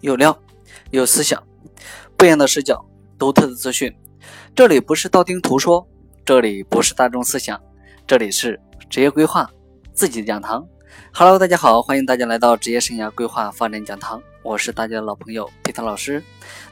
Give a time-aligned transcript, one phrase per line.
[0.00, 0.38] 有料，
[0.90, 1.42] 有思想，
[2.16, 2.84] 不一样的视角，
[3.18, 3.94] 独特的资讯。
[4.54, 5.86] 这里不是道听途说，
[6.24, 7.58] 这里不是大众思想，
[8.06, 8.60] 这里是
[8.90, 9.48] 职业规划
[9.94, 10.66] 自己的讲堂。
[11.14, 16.22] Hello，大家好，欢迎大家来到职业生涯规划发展讲堂，我是大家的老朋友皮特老师。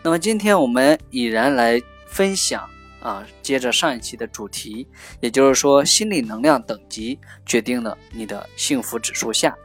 [0.02, 2.68] 那么今天我们已然来分享
[3.00, 4.86] 啊，接着上一期的主题，
[5.20, 9.56] 也就是说心理能量等级决定了你的幸福指数下。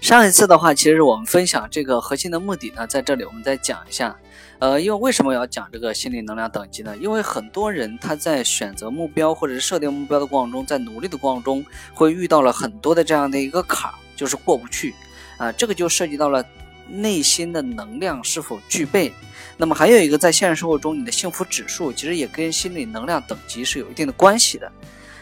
[0.00, 4.16] 上一次的话，其实我们分享这个核心的目的呢，在这里我们再讲一下。
[4.60, 6.96] 呃，因为为什么要讲这个心理能量等级呢？
[6.96, 14.94] 因为很多人他在选择目标或者是设定目标的过程中，在努力的过程中，会遇到了很多的这样的一个坎儿，就是过不去
[15.36, 15.52] 啊。
[15.52, 16.44] 这个就涉及到了
[16.88, 19.12] 内心的能量是否具备。
[19.56, 24.72] 那么还有一个，在现实生活中，你的幸福指数其实也跟心理能量等级是有一定的关系的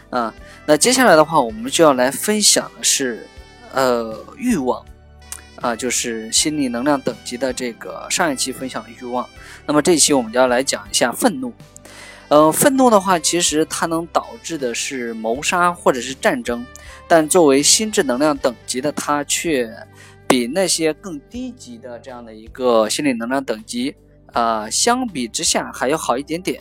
[0.09, 0.33] 啊。
[0.65, 3.27] 那接下来的话，我们就要来分享的是。
[3.77, 4.83] 呃，欲望
[5.61, 9.29] 啊，就是心理能量等级的这个上一期分享欲望。
[9.67, 11.53] 那么这一期我们就要来讲一下愤怒。
[12.29, 16.65] 呃，愤怒的话，其实它能导致的是谋杀或者是战争，
[17.07, 19.71] 但作为心智能量等级的它，却
[20.27, 23.95] 比那些更低级的这样的一个心理能量等级
[24.33, 26.59] 啊，相比之下还要好一点点。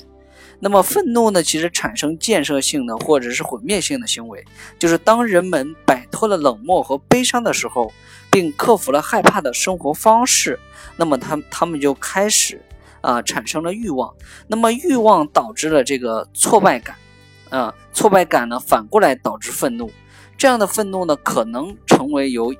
[0.58, 1.42] 那么愤怒呢？
[1.42, 4.44] 其实产生建设性的或者是毁灭性的行为，
[4.78, 7.92] 就是当人们摆脱了冷漠和悲伤的时候，
[8.30, 10.58] 并克服了害怕的生活方式，
[10.96, 12.60] 那么他他们就开始
[13.02, 14.14] 啊产生了欲望。
[14.46, 16.96] 那么欲望导致了这个挫败感，
[17.50, 19.90] 啊挫败感呢反过来导致愤怒。
[20.38, 22.54] 这样的愤怒呢可能成为由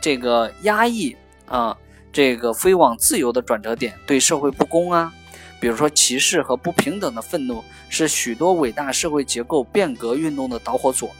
[0.00, 1.76] 这个压抑啊
[2.12, 5.12] 这个飞往自由的转折点，对社会不公啊。
[5.60, 11.10] 比如说，歧视和不平等的愤怒是许多伟大社会结构变革运动的导火索。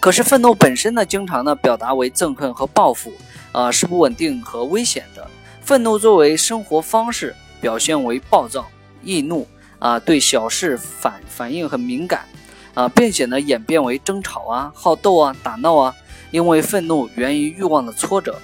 [0.00, 3.12] 可是，愤怒本身呢，经常呢表达为憎恨和报复，
[3.52, 5.28] 啊，是不稳定和危险的。
[5.60, 8.66] 愤怒作为生活方式，表现为暴躁、
[9.04, 9.46] 易怒，
[9.78, 12.24] 啊，对小事反反应很敏感，
[12.72, 15.94] 啊，并且呢演变为争吵啊、好斗啊、打闹啊。
[16.30, 18.40] 因为愤怒源于欲望的挫折，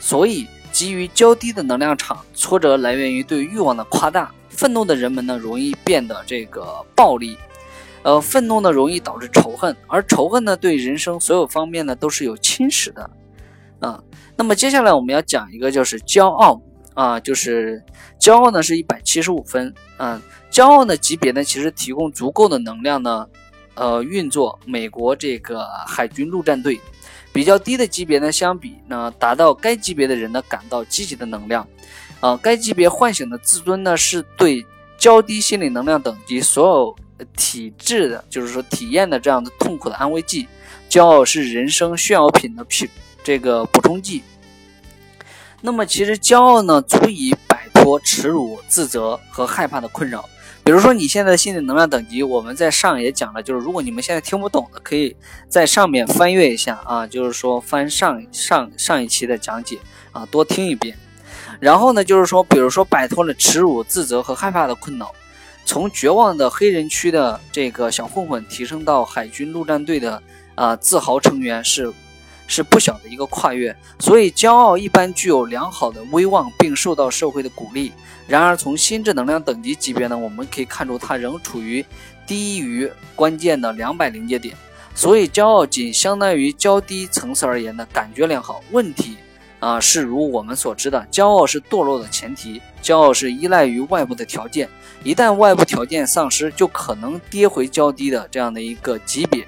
[0.00, 0.48] 所以。
[0.82, 4.32] 基于较低的能量场，挫折来源于对欲望的夸大。
[4.48, 7.38] 愤怒的人们呢，容易变得这个暴力，
[8.02, 13.08] 呃，愤怒呢容易导致仇恨，而仇恨呢对人生所有方面呢都是有侵蚀的，
[13.78, 14.02] 啊。
[14.36, 16.60] 那么接下来我们要讲一个就是骄傲
[16.94, 17.80] 啊，就是
[18.18, 20.20] 骄傲呢是一百七十五分，啊，
[20.50, 23.28] 骄傲的级别呢其实提供足够的能量呢，
[23.76, 26.80] 呃，运作美国这个海军陆战队。
[27.32, 31.66] 比较低的级别呢，相比呢，达到该级别的人呢，感到积极的能量，
[32.20, 34.64] 啊，该级别唤醒的自尊呢，是对
[34.98, 36.96] 较低心理能量等级所有
[37.36, 40.46] 体质的，就是说体验的这样的痛苦的安慰剂。
[40.90, 42.86] 骄傲是人生炫耀品的品
[43.24, 44.22] 这个补充剂。
[45.62, 50.28] 那么其实骄傲呢，足以摆脱耻辱、自责和害怕的困扰。
[50.64, 55.16] 比如说你现在的心理能量等级，我们在上也讲了，就是如果你们现在听不懂的，可以
[55.48, 59.78] 在上面翻阅一下啊，就是说翻上上上一期的讲解
[60.12, 60.96] 啊，多听一遍。
[61.58, 65.12] 然后呢，就是说，比如说摆脱了耻辱、自责和害怕的困扰，
[65.64, 70.22] 从绝望的黑人区的这个小混混提升到海军陆战队的
[70.54, 71.92] 啊自豪成员是。
[72.46, 77.92] 是不小的一个跨越，所以骄傲一般具有良好的威望，并受到社会的鼓励。
[78.26, 81.84] 然而，从心智能量等级级别呢，我们可以看出它仍处于
[82.26, 84.54] 低于关键的两百临界点。
[84.94, 88.62] 所以，骄傲仅相当于较低层次而言的感觉良好。
[88.70, 89.16] 问题
[89.58, 94.68] 啊，是如我们所知的，骄傲是堕落的前提，骄傲是依赖于外部的条件，
[95.02, 99.46] 一旦外部条件丧失，就可能跌回较低的这样的一个级别。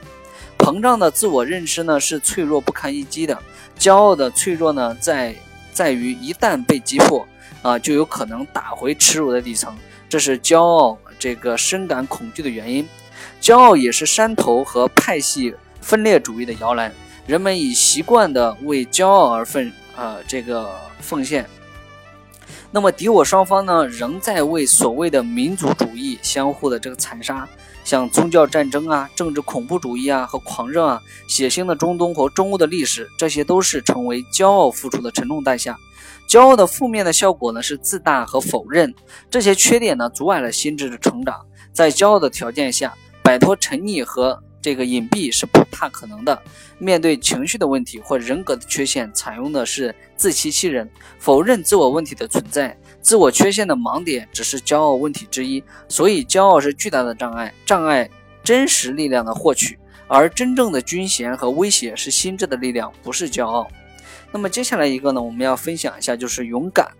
[0.65, 3.39] 膨胀的自我认知呢是脆弱不堪一击的，
[3.79, 5.37] 骄傲的脆弱呢在
[5.75, 7.29] 在于一旦被击破
[7.61, 9.77] 啊，就有可能打回耻辱的底层，
[10.09, 12.89] 这是骄傲这个深感恐惧的原因。
[13.43, 16.91] 骄傲也是山头和派系分裂主义的摇篮，
[17.27, 21.47] 人们已习惯的为骄傲而奋啊这个奉献。
[22.71, 27.47] 那么敌我双方呢，仍在为所谓的民族主义相互的这个残杀，
[27.85, 35.79] 像宗教战争啊、政治恐怖主义啊和狂热啊、血腥的中东和中欧的历史，这些都是成为骄傲付出的沉重代价。
[36.27, 38.93] 骄傲的负面的效果呢，是自大和否认，
[39.31, 41.37] 这些缺点呢，阻碍了心智的成长。
[41.73, 44.43] 在骄傲的条件下，摆脱沉溺和。
[44.65, 46.43] 这个隐蔽是不太可能的。
[46.79, 50.89] 面对情绪的问题或人格的缺陷，采用的是自欺欺人，
[51.19, 52.75] 否认自我问题的存在。
[53.03, 58.09] 自我缺陷的盲点只是骄傲问题之一，所以骄傲是巨大的障碍，障碍
[58.43, 59.79] 真实力量的获取。
[60.09, 63.69] 而真正的军衔和威胁是心智的力量，不是骄傲。
[64.33, 66.91] 那么接下来一个呢，我们要分享一下就是勇敢。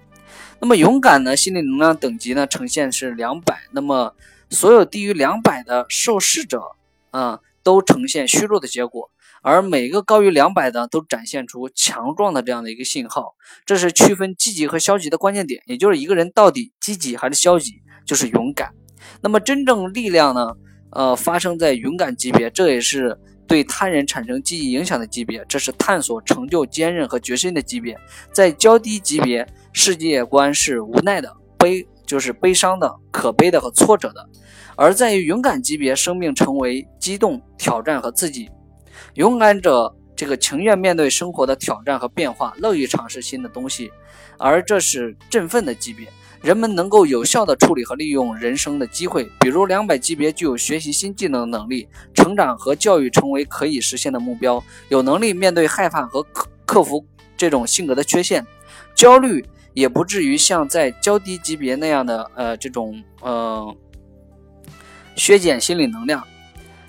[0.61, 3.59] 那么勇敢呢，心理能量等级呢呈现是两百。
[3.71, 4.15] 那么
[4.51, 6.63] 所有低于两百的受试者
[7.11, 9.11] 啊，都呈现虚弱的结果。
[9.43, 13.35] 而每个高于两百的都展现出强壮的这样的一个信号，
[13.67, 15.63] 这是区分积极和消极的关键点。
[15.67, 17.73] 也就是一个人到底积极还是消极，
[18.07, 18.73] 就是勇敢。
[19.21, 20.53] 那么真正力量呢？
[20.91, 23.19] 呃，发生在勇敢级别，这也是
[23.49, 27.99] 对他人产生积极影响的级别，这是探索、成就、坚韧和决心的级别。
[28.33, 34.21] 在较低级别，世界观是无奈的、悲，就是悲伤的、可悲的和挫折的；
[34.77, 38.49] 而在于勇敢级别，生命成为激动、挑战和刺激。
[39.15, 43.91] 勇敢者这个情愿面对生活的挑战和变化，乐于尝试新的东西，
[44.39, 46.09] 而这是振奋的级别。
[46.43, 57.03] 人们能够有效地处理和利用人生的机会，比如两百级别具有学习新技能的能力，成长和教育成为可以实现的目标，有能力面对害怕和克克服
[57.35, 58.47] 这种性格的缺陷，
[58.95, 59.43] 焦虑
[59.73, 63.75] 也不至于像在较低级别那样的呃这种呃
[65.17, 66.23] 削减心理能量。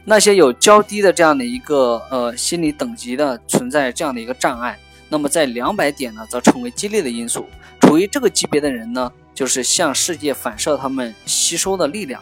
[0.04, 4.77] 那些有较低的这样的一个呃心理等级的存在这样的一个障碍，
[5.10, 7.48] 那么在两百点呢，则成为激励的因素。
[7.81, 12.22] 处于这个级别的人呢，就是向世界反射他们吸收的力量，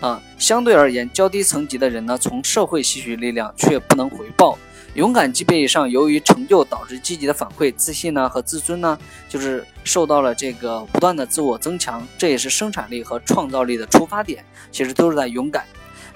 [0.00, 4.58] 啊，相对而言，较低层级的人呢，从社会吸取力量却不能回报。
[4.94, 8.98] 勇敢级别以上，由于成就导致积极的反馈，自信呢和自尊呢，
[9.28, 15.64] 就是受到了这个不断的自我增强，这也是生产力和创造力的出发点，其实都是在勇敢。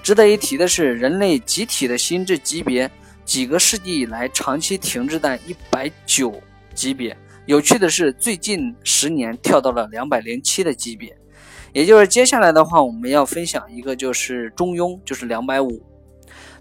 [0.03, 2.91] 值得一提的是，人类集体的心智级别
[3.23, 6.41] 几个世纪以来长期停滞在一百九
[6.73, 7.15] 级别。
[7.45, 11.15] 有趣的是，最近十年跳到了两百零七的级别。
[11.71, 15.81] 也就是接下来的话，我们要分享一个就是中庸，就是两百五。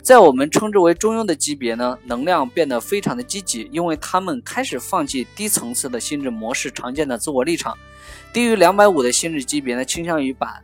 [0.04, 7.74] 在我们称之为中庸的级别呢，能量变得非常的积极，因为他们开始放弃低层次的心智模式常见的自我立场。
[8.30, 10.60] 低于两百五的心智级别呢，倾向于把。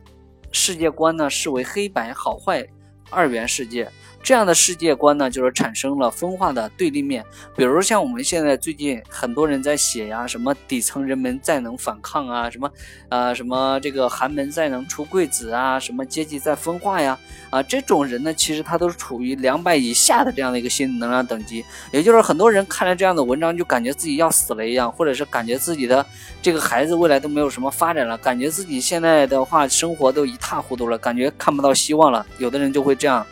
[0.51, 2.63] 世界观呢，视为黑白好坏
[3.09, 3.89] 二元世界。
[4.23, 7.25] 这样的世界观呢，就是产生了分化的对立面。
[7.55, 12.71] 比如像我们现在最近很多人在写呀，什么底层人们再能反抗啊，什么
[13.09, 17.17] 呃什么这个寒门再能出贵子啊，什么阶级在分化呀，
[17.49, 21.65] 啊这种人呢，其实他都是处于两百以下的这样的一个心理能量等级。
[21.91, 26.05] 也就是很多人看了这样的文章，就感觉自己要死了一样，或者是感觉自己的
[26.41, 32.25] 这个孩子未来都没有什么发展了，感觉自己现在的话生活都一塌糊涂了，感觉看不到希望了。
[32.37, 33.25] 有的人就会这样。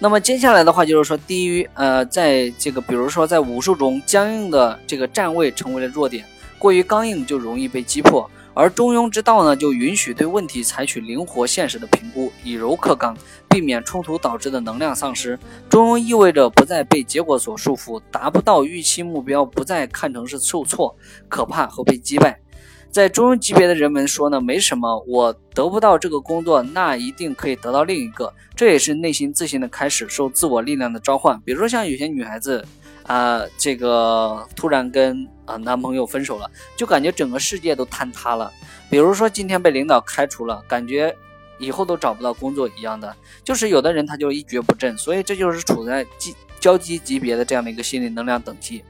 [0.00, 6.24] 那么接下来的话就是说，低于呃，在这个比如说在武术中，僵硬的这个站位成为了弱点，
[6.56, 13.16] 过于刚硬就容易被击破，而中庸之道呢，就允许对问题采取灵活现实的评估，以柔克刚，
[13.48, 15.36] 避免冲突导致的能量丧失。
[15.68, 20.94] 中庸意味着不再被结果所束缚，达不到预期目标不再看成是受挫、
[21.28, 22.38] 可怕和被击败。
[22.98, 31.40] 在中庸级别的人们说呢，没什么，我得不到这个工作，那一定可以得到另一个，这也是内心自信的开始，受自我力量的召唤。
[31.44, 32.66] 比如说像有些女孩子，
[33.04, 38.50] 啊，这个突然跟啊男朋友分手了，就感觉整个世界都坍塌了。
[38.90, 41.14] 比如说今天被领导开除了，感觉
[41.60, 43.14] 以后都找不到工作一样的，
[43.44, 48.82] 就是有的人他就一蹶不振，所以这就是处在低交低级别的这样的一个心理能量等级。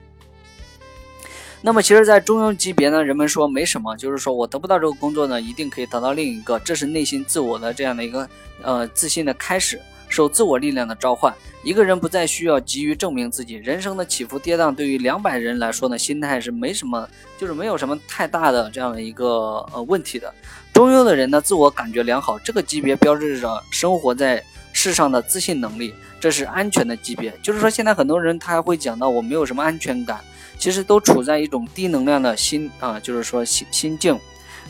[1.60, 8.28] 那么，其实，在中庸级别呢，人们说没什么，就是说我得不到这个工作呢，一定可以得到另一个，这是内心自我的这样的一个
[8.62, 11.34] 呃自信的开始，受自我力量的召唤。
[11.64, 20.32] 一个人不再需要急于证明自己，人生的起伏跌宕，对于两百人来说呢，心态是没什么，就是没有什么太大的这样的一个呃问题的。
[20.72, 24.42] 中庸的人呢，自我感觉良好，这个级别标志着生活在
[24.80, 27.34] 世上的自信能力，这是安全的级别。
[27.42, 30.20] 就是说，现在很多人他还会讲到我没有什么安全感。
[30.56, 34.16] 其实都处在一种低能量的心啊，就是说心心境，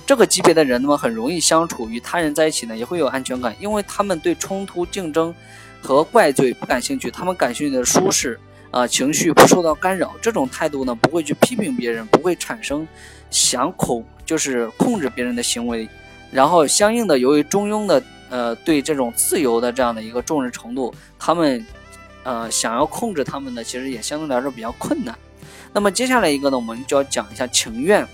[0.07, 5.35] 这个级别的人呢，很容易相处，与他人在一起呢，也会有安全感，因为他们对冲突、竞争
[5.83, 8.39] 和怪罪不感兴趣，他们感兴趣的舒适
[8.71, 12.87] 啊，情绪不受到干扰，这种态度呢，不会去批评别人，不会产生
[13.31, 15.89] 想恐，就是控制别人的行为，
[16.31, 21.65] 然后相应的，由于中庸的呃对这种自由的这样的一个重视程度，他们
[22.23, 25.17] 呃想要控制他们呢，其实也相对来说比较困难。
[25.73, 28.07] 那么接下来一个呢，我们就要讲一下情愿。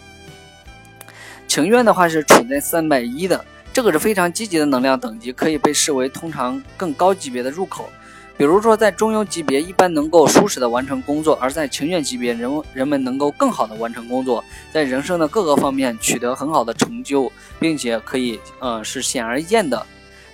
[1.46, 7.88] 情愿的话是处在三百一的，这个是非常积极的能量等级，可以被视为通常更高级别的入口。
[8.36, 14.42] 比如说在中庸级别，一般能够舒适的完成工作；而在情愿级别，人人们能够更好的完成工作，
[14.72, 17.30] 在人生的各个方面取得很好的成就，
[17.60, 19.86] 并且可以呃是显而易见的。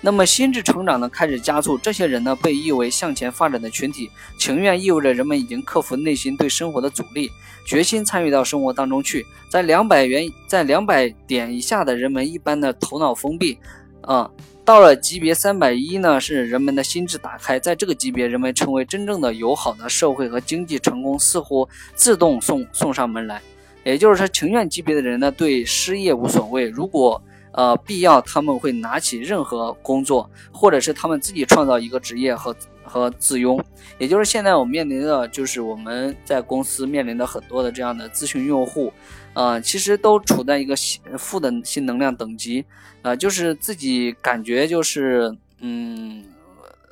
[0.03, 4.11] 那么心智成长呢开始加速，这些人呢被誉为向前发展的群体。
[4.39, 7.31] 情愿意味着人们已经克服内心对生活的阻力，
[7.67, 9.27] 决心参与到生活当中去。
[9.51, 13.59] 在两百元在两百点以下的人们一般的头脑封闭，
[14.01, 14.31] 啊，
[14.65, 23.43] 到了级别三百一呢是人们的心智打开，在这个级别人们成为真正的友好的社会和经济成功似乎自动送送上门来。
[23.85, 27.23] 也就是说，情愿级别的人呢对失业无所谓，如果。
[27.53, 33.63] 呃，必要他们会拿起任何工作，或者是他们自己创造一个职业和和自庸，
[33.99, 38.93] 也就是现在我面临的就是我们在公司面临的很多的这样的咨询用户，
[39.35, 40.75] 呃，其实都处在一个
[41.17, 42.65] 负的新能量等级，
[43.03, 46.25] 呃，就是自己感觉就是嗯，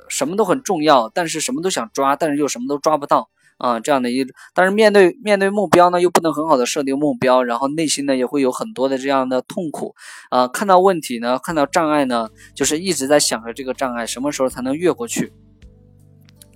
[0.07, 3.29] 什么都很重要，但是什么都想抓，但是又什么都抓不到。
[3.59, 9.93] 啊，这样的一，但是面对面对目标呢，又不能很好的设定目标，然后内心呢也会有很多的这样的痛苦，
[10.29, 15.31] 啊，看到问题呢，看到障碍呢，就是一直在想着这个障碍什么时候才能越过去。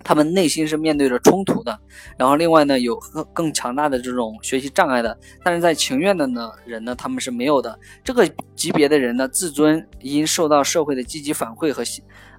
[0.06, 1.80] 他们内心是面对着冲突的，
[2.18, 7.80] 然后另外呢，有更更强大的这种学习障碍的，但是在情愿的呢人呢，他们是没有的。
[8.04, 11.86] 这个级别的人呢，自尊因受到社会的积极反馈和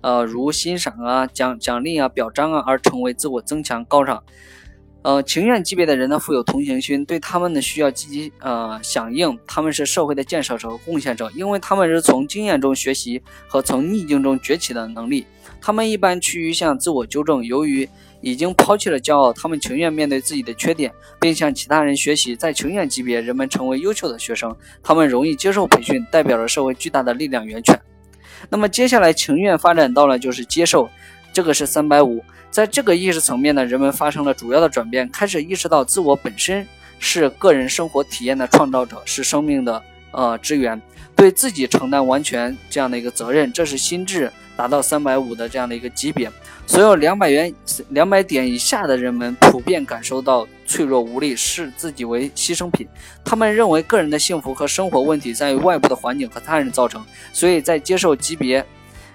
[0.05, 4.23] 呃如欣赏啊、奖奖励啊、表彰啊而成为自我增强高涨。
[5.01, 9.39] 呃，情愿级别的人呢，富有同情心，对他们的需要积极呃响应。
[9.47, 15.27] 他们是社会的建设者和贡献者，因为他们是从经验中学习和从逆境中崛起的能力。
[15.61, 17.45] 他们一般趋于向自我纠正。
[17.45, 17.87] 由于
[18.23, 22.35] 已经抛弃了骄傲，他们情愿面对自己的缺点，并向其他人学习。
[22.35, 27.79] 在情愿级别，人们成为优秀的学生，他们容易接受培训，代表着社会巨大的力量源泉。
[28.49, 30.89] 那么接下来，情愿发展到了就是接受，
[31.33, 32.25] 这个是三百五。
[32.51, 36.65] 在这个意识层面呢，人们发生了主要的转变，开始意识到自我本身
[37.01, 39.83] 是个人生活体验的创造者，是生命的
[40.13, 40.81] 呃支源，
[41.17, 46.31] 对自己承担完全这样的一个责任，这是心智达到三百五的这样的一个级别。
[46.67, 47.55] 所有两百元、
[47.91, 52.89] 两百点以下的人们普遍感受到脆弱无力，视自己为牺牲品。
[53.25, 58.65] 他们认为个人的幸福和生活问题在于外部的环境和他人造成，所以在接受级别。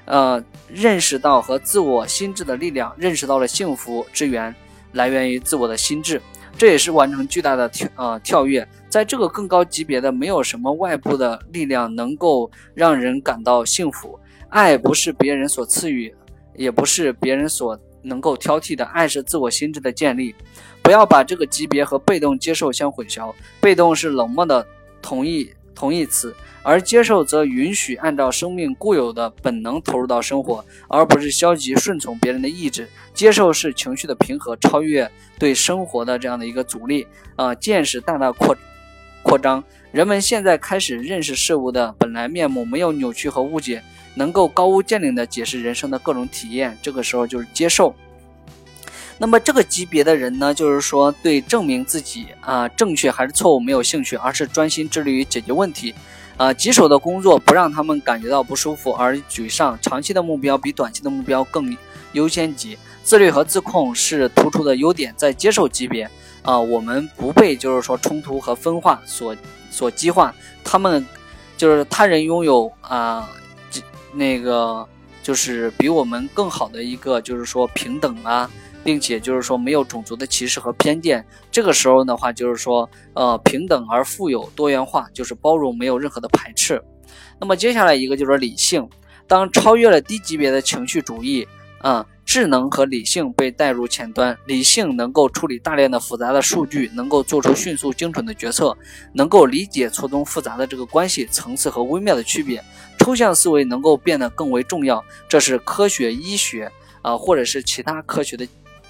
[0.06, 4.54] 呃，认识到和自我心智的力量，认识到了幸福之源
[4.94, 6.20] 来源于自我的心智，
[6.58, 8.68] 这也是完成巨大的跳呃跳跃。
[8.90, 14.20] 在这个更高级别的，没有什么外部的力量能够让人感到幸福。
[14.50, 16.14] 爱不是别人所赐予，
[16.56, 20.36] 也不是别人所能够挑剔的，爱是自我心智的建立。
[20.82, 24.66] 不要把这个级别和被动接受相混淆，被动是冷漠的
[25.02, 25.52] 同意。
[25.76, 32.86] 同义词，而接受则允许按照生命固有的本能投入到生活，而不是消极顺从别人的意志。
[33.14, 38.54] 接受是情绪的平和，超越对生活的这样的一个阻力啊，见识大大扩
[39.24, 39.64] 扩张。
[39.94, 43.82] 人们现在开始认识事物的本来面目，没有扭曲和误解，
[44.16, 46.78] 能够高屋建瓴地解释人生的各种体验。
[46.82, 47.94] 这个时候就是接受。
[49.22, 55.94] 那么这个级别的人呢，就是说对证明自己啊正确还是错误没有兴趣，而是专心致力于解决问题，
[56.38, 61.76] 啊棘手的工作不让他们感觉到不舒服而沮丧，长期的目标比短期的目标更
[62.14, 65.14] 优先级，自律和自控是突出的优点。
[65.18, 66.10] 在接受级别
[66.42, 69.36] 啊，我们不被就是说冲突和分化所
[69.70, 71.06] 所激化，他们
[71.58, 73.30] 就是他人拥有啊
[74.14, 74.88] 那个
[75.22, 78.50] 就是比我们更好的一个就是说平等啊。
[78.82, 86.82] 并且就是说没有种族的歧视和偏见，这个时候的话就是说，呃，平等而富有多元化，就是包容，没有任何的排斥。
[87.42, 88.88] 那么接下来一个就是理性，
[89.28, 91.46] 当超越了低级别的情绪主义，
[91.80, 98.76] 啊，智能和理性被带入前端，理性能够处理大量的复杂的数据，能够做出迅速精准的决策，
[99.14, 102.64] 能够理解错综复杂的这个关系层次和微妙的区别，
[103.10, 108.48] 抽象思维能够变得更为重要，这是科学、医学啊，或者是其他科学的。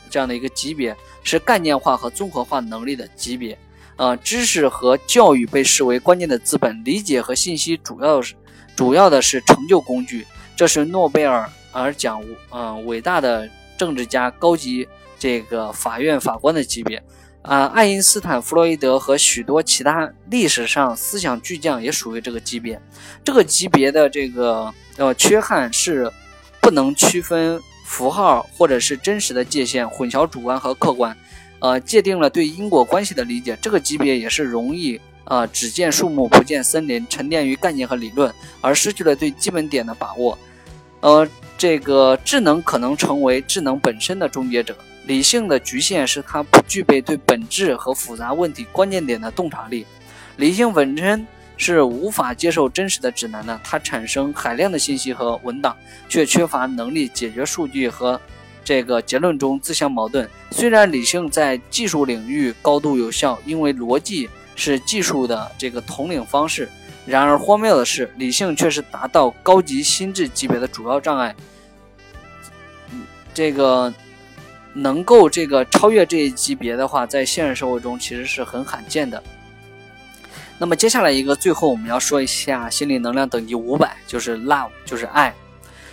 [0.10, 3.58] 这样的一个级别是概念化和综合化能力的级别，
[3.96, 8.36] 呃，知识和教育被视为关键的资本，理解和信息主要是
[8.76, 10.28] 主要的是成就工具。
[10.54, 12.22] 这是诺贝尔而奖，
[12.52, 14.86] 嗯，伟大的政治家、高级
[15.18, 17.02] 这个法院法官的级别，
[17.50, 22.80] 啊，爱因斯坦、弗洛伊德和许多其他历史上思想巨匠也属于这个级别。
[23.24, 26.12] 这个级别的这个呃缺憾是
[26.62, 27.60] 不能区分。
[27.86, 31.18] 符号或者是真实的界限混淆主观和客观，
[31.58, 33.58] 呃，界定了对因果关系的理解。
[33.60, 40.38] 这个级别也是容易啊，只见树木不见森林，沉淀于概念和理论，而失去了对基本点的把握。
[41.00, 41.28] 呃，
[41.58, 44.78] 这个智能可能成为智能本身的终结者。
[45.10, 49.84] 理性的局限是它不具备对本质和复杂问题关键点的洞察力。
[50.38, 51.26] 理性本身
[51.58, 53.60] 是无法接受真实的指南的？
[53.64, 55.76] 它产生海量的信息和文档，
[56.08, 58.22] 却缺乏能力解决数据和
[58.64, 60.30] 这个结论中自相矛盾。
[60.52, 66.70] 虽然理性在技术领域高度有效，因为逻辑是技术的这个统领方式，
[67.08, 71.36] 然而荒谬的是，理性却是达到高级心智级别的主要障碍。
[73.34, 73.92] 这个
[74.74, 79.22] 能够这个超越这一级别的话，在现实生活中其实是很罕见的。
[80.58, 85.34] 那么接下来一个，最后我们要说一下心理能量等级五百，就是 love，就是爱。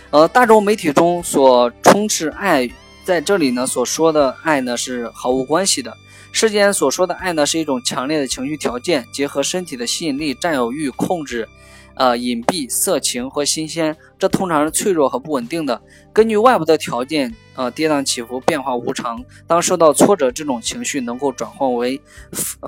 [0.09, 2.69] 呃，大众媒体中所充斥爱，
[3.03, 5.95] 在这里呢所说的爱呢是毫无关系的。
[6.31, 11.47] 世间所说的爱呢是一种强烈的情绪条件，结合身体的吸引力、占有欲、控制。
[11.97, 15.81] 呃，隐蔽、色情和新鲜，这通常是脆弱和不稳定的。
[16.13, 19.23] 根据外部的条件，呃，跌宕起伏，变化无常。
[19.47, 21.99] 当受到挫折，这种情绪能够转换为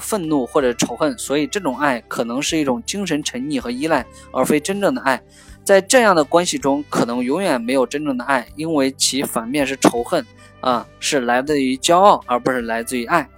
[0.01, 1.15] 愤怒或者仇恨。
[1.17, 5.21] 所以，这种爱可能是一种精神沉溺和依赖，而非真正的爱。
[5.63, 10.25] 在这样的关系中，可能永远没有真正的爱，因为其反面是仇恨。
[10.61, 13.29] 啊，是来自于骄傲，而不是来自于爱。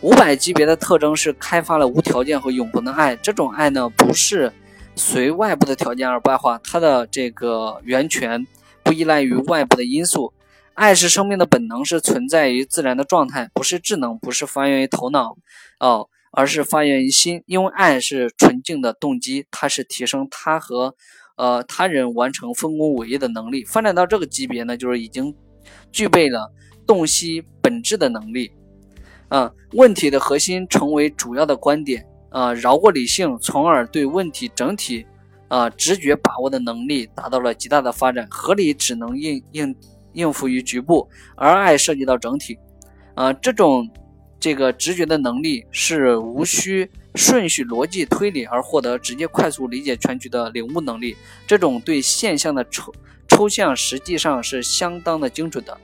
[0.00, 3.14] 五百级别的特征是开发了无条件和永恒的爱。
[3.16, 4.50] 这种爱呢，不是。
[4.96, 8.46] 随外部的条件而变化，它的这个源泉
[8.82, 10.32] 不依赖于外部的因素。
[10.74, 15.36] 爱是生命的本能，是存在于自然的状态，不是智能，不是发源于头脑，
[15.78, 17.42] 哦，而是发源于心。
[17.46, 20.94] 因为爱是纯净的动机，它是提升他和
[21.36, 23.64] 呃他人完成丰功伟业的能力。
[23.64, 25.34] 发展到这个级别呢，就是已经
[25.92, 26.50] 具备了
[26.86, 28.50] 洞悉本质的能力。
[29.28, 32.06] 啊，问题的核心成为主要的观点。
[32.30, 35.06] 啊，饶过理性，从而对问题整体，
[35.48, 38.26] 啊，直觉把握的能力达到了极大的发展。
[38.30, 39.76] 合理只能应应
[40.12, 42.58] 应付于局部，而爱涉及到整体。
[43.14, 43.90] 啊，这种
[44.38, 51.16] 这个直觉的能力是无需顺序逻辑推理而获得直接快速理解全局的领悟能力。
[51.46, 52.92] 这种对现象的抽
[53.28, 55.76] 抽象，实际上是相当的精准的。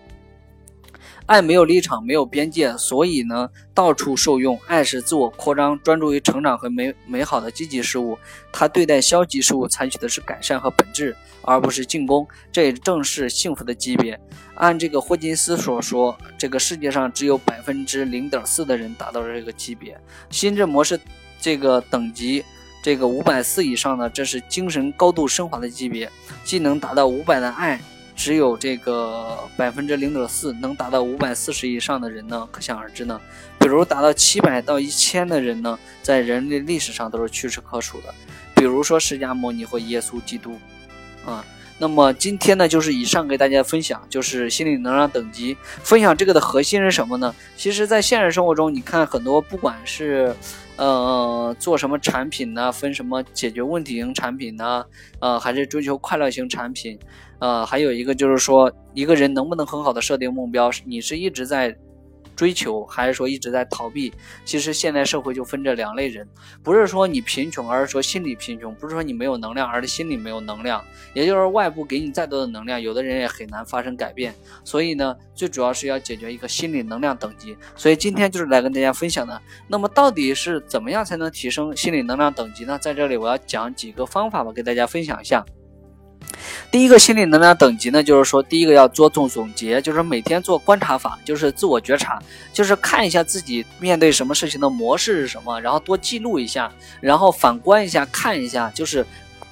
[1.26, 4.56] 爱没有立场，没有边界，所以呢，到处受用。
[4.68, 8.16] 爱是自我扩张，专注于成长和美美好的积极事物。
[8.52, 12.24] 他对待消极事物采取的是改善和本质，而不是进攻。
[12.52, 14.18] 这也正是幸福的级别。
[14.54, 19.98] 按这个霍金斯所说，这个世界上只有百分之零点四的人达到了这个级别。
[20.30, 20.98] 心智模式
[21.40, 22.44] 这个等级，
[22.80, 26.08] 这个五百四以上呢，这是精神高度升华的级别，
[26.44, 27.80] 既能达到五百的爱。
[28.16, 33.20] 只有这个百分之零点四能达到五百四十以上的人呢，可想而知呢。
[33.58, 38.14] 比如达到七百到一千的人呢，在人类历史上都是屈指可数的。
[38.54, 40.58] 比如说释迦牟尼或耶稣基督，
[41.26, 41.44] 啊，
[41.78, 47.34] 那么今天呢，就是以上给大家分享，就是心理能量等级分享这个的核心是什么呢？
[47.56, 50.34] 其实，在现实生活中，你看很多不管是。
[50.78, 52.70] 呃，做什么产品呢？
[52.70, 54.84] 分什么解决问题型产品呢？
[55.20, 56.98] 呃，还是追求快乐型产品？
[57.38, 60.70] 呃，还有一个就是说，一个人能不能很好的设定目标？
[60.84, 61.74] 你是一直在。
[62.36, 64.12] 追求还是说一直在逃避？
[64.44, 66.28] 其实现代社会就分这两类人，
[66.62, 70.84] 不是说你贫穷，而是说心理贫穷；不是说你没有能量，而是心里没有能量。
[71.14, 74.34] 也就是外部给你再多的能量，有的人也很难发生改变。
[74.62, 77.56] 所以呢，最主要是要解决一个心理能量等级。
[77.74, 79.40] 所以今天就是来跟大家分享的。
[79.66, 82.78] 那么到底是怎么样才能提升心理能量等级呢？
[82.78, 85.42] 在这里我要讲几个方法吧，给大家分享一下。
[86.70, 92.20] 第一个心理能量等级呢，就是说，第一个要着重总结，就是每天做观察法，就是自我觉察，
[92.52, 99.04] 就是看一下自己面对什么事情的模式是什么，然后多记录一下，然后反观一下，看一下，就是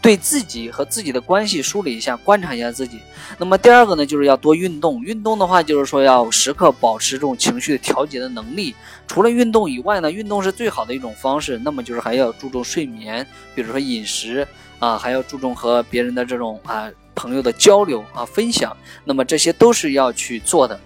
[0.05, 3.01] 对自己和自己的关系梳理一下，观察一下自己。
[3.39, 8.75] 那么第二个呢，就是要多运动，运动的话，就是说要时刻保持这种情绪的调节的能力。
[9.07, 11.59] 除了运动以外呢，运动是最好的一种方式。
[11.65, 14.47] 那么就是还要注重睡眠，比如说饮食。
[14.81, 20.79] 啊，还要注重和别人的这种啊朋友的交流啊分享，那么这些都是要去做的。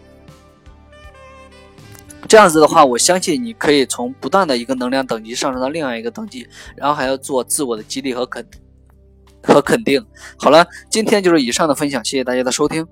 [2.29, 8.47] 这样子的话，我相信你可以从不断的一个能量等级上升到另外一个等级，然后还要做自我的激励和肯
[9.43, 10.05] 和肯定。
[10.39, 12.87] 好了，今天就是以上的分享，谢谢大家的收听。